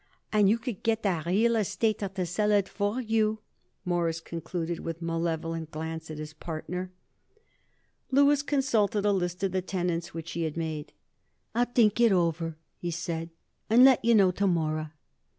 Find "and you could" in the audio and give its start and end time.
0.33-0.81